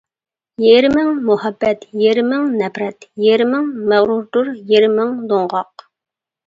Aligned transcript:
يېرىمىڭ 0.61 1.11
مۇھەببەت، 1.27 1.85
يېرىمىڭ 2.05 2.49
نەپرەت، 2.63 3.07
يېرىمىڭ 3.29 3.71
مەغرۇردۇر، 3.93 4.53
يېرىمىڭ 4.75 5.19
دوڭغاق. 5.33 5.89